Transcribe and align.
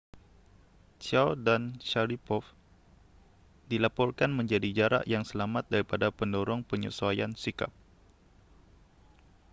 chiao 1.03 1.31
dan 1.45 1.63
sharipov 1.87 2.41
dilaporkan 3.69 4.31
menjadi 4.39 4.69
jarak 4.77 5.03
yang 5.13 5.21
selamat 5.29 5.63
daripada 5.73 6.07
pendorong 6.17 6.61
penyesuaian 6.69 7.31
sikap 7.43 7.69